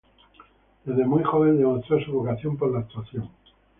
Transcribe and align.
Desde 0.83 1.05
muy 1.05 1.21
joven 1.23 1.59
demostró 1.59 2.03
su 2.03 2.11
vocación 2.11 2.57
por 2.57 2.71
la 2.73 2.79
actuación. 2.79 3.29